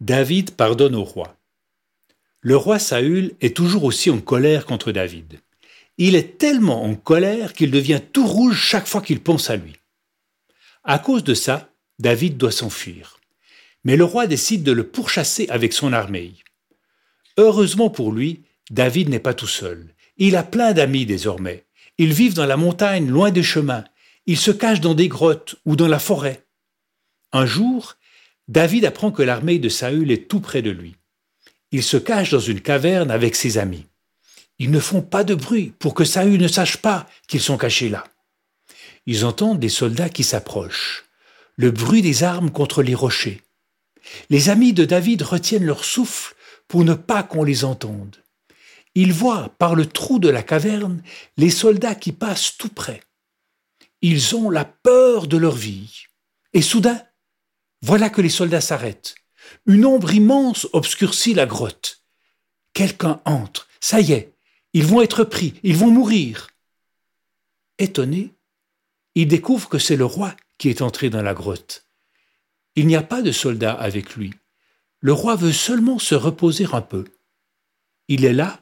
[0.00, 1.36] David pardonne au roi.
[2.40, 5.40] Le roi Saül est toujours aussi en colère contre David.
[5.98, 9.74] Il est tellement en colère qu'il devient tout rouge chaque fois qu'il pense à lui.
[10.84, 13.20] À cause de ça, David doit s'enfuir.
[13.84, 16.32] Mais le roi décide de le pourchasser avec son armée.
[17.36, 19.94] Heureusement pour lui, David n'est pas tout seul.
[20.16, 21.66] Il a plein d'amis désormais.
[21.98, 23.84] Ils vivent dans la montagne, loin des chemins.
[24.24, 26.46] Ils se cachent dans des grottes ou dans la forêt.
[27.32, 27.96] Un jour,
[28.50, 30.96] David apprend que l'armée de Saül est tout près de lui.
[31.70, 33.86] Il se cache dans une caverne avec ses amis.
[34.58, 37.88] Ils ne font pas de bruit pour que Saül ne sache pas qu'ils sont cachés
[37.88, 38.02] là.
[39.06, 41.04] Ils entendent des soldats qui s'approchent,
[41.54, 43.40] le bruit des armes contre les rochers.
[44.30, 46.34] Les amis de David retiennent leur souffle
[46.66, 48.16] pour ne pas qu'on les entende.
[48.96, 51.04] Ils voient par le trou de la caverne
[51.36, 53.00] les soldats qui passent tout près.
[54.02, 56.06] Ils ont la peur de leur vie.
[56.52, 57.00] Et soudain,
[57.82, 59.14] voilà que les soldats s'arrêtent.
[59.66, 62.02] Une ombre immense obscurcit la grotte.
[62.72, 63.68] Quelqu'un entre.
[63.80, 64.34] Ça y est,
[64.72, 66.48] ils vont être pris, ils vont mourir.
[67.78, 68.34] Étonné,
[69.14, 71.86] il découvre que c'est le roi qui est entré dans la grotte.
[72.76, 74.32] Il n'y a pas de soldats avec lui.
[75.00, 77.04] Le roi veut seulement se reposer un peu.
[78.08, 78.60] Il est là,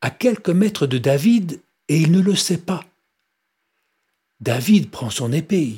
[0.00, 2.84] à quelques mètres de David, et il ne le sait pas.
[4.40, 5.76] David prend son épée.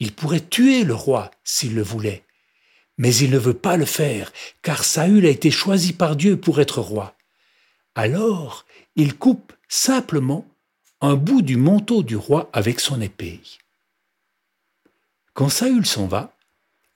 [0.00, 2.24] Il pourrait tuer le roi s'il le voulait.
[2.98, 6.60] Mais il ne veut pas le faire, car Saül a été choisi par Dieu pour
[6.60, 7.14] être roi.
[7.94, 10.46] Alors, il coupe simplement
[11.00, 13.40] un bout du manteau du roi avec son épée.
[15.34, 16.34] Quand Saül s'en va,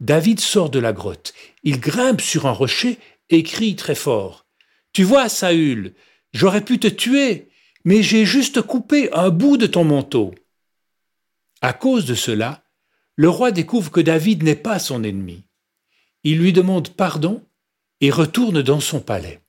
[0.01, 1.34] David sort de la grotte.
[1.62, 4.47] Il grimpe sur un rocher et crie très fort.
[4.93, 5.95] Tu vois, Saül,
[6.33, 7.48] j'aurais pu te tuer,
[7.84, 10.34] mais j'ai juste coupé un bout de ton manteau.
[11.61, 12.59] À cause de cela,
[13.21, 15.45] le roi découvre que David n'est pas son ennemi.
[16.25, 17.47] Il lui demande pardon
[18.01, 19.43] et retourne dans son palais.